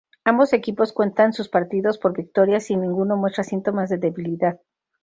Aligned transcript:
Ambos 0.25 0.51
equipos 0.53 0.93
cuentan 0.93 1.31
sus 1.31 1.47
partidos 1.47 1.99
por 1.99 2.17
victorias 2.17 2.71
y 2.71 2.75
ninguno 2.75 3.17
muestra 3.17 3.43
síntomas 3.43 3.87
de 3.91 3.99
debilidad. 3.99 4.59